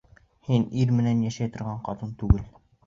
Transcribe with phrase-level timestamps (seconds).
[0.47, 2.45] Һин ир менән йәшәй торған ҡатын түгел.